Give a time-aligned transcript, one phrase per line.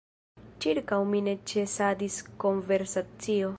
[0.63, 3.49] Ĉirkaŭ mi ne ĉesadis konversacio.